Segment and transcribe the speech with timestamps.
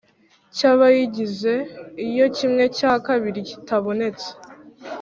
[0.55, 1.53] Cy abayigize
[2.07, 4.29] iyo kimwe cya kabiri kitabonetse